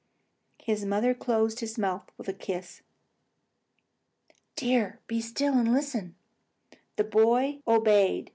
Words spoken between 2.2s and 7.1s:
a kiss. "Dear, be still, and listen!" The